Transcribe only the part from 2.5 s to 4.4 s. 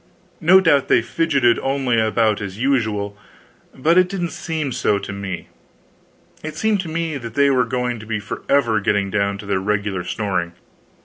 usual, but it didn't